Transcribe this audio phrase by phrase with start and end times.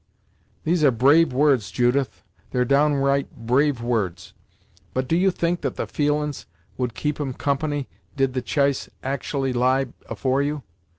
[0.63, 4.33] "These are brave words, Judith; they're downright brave words;
[4.95, 9.53] but do you think that the feelin's would keep 'em company, did the ch'ice actually
[9.53, 10.63] lie afore you?